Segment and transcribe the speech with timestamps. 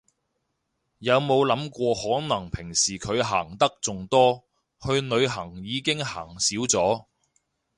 [0.97, 4.43] 有冇諗過可能平時佢行得仲多，
[4.79, 7.05] 去旅行已經行少咗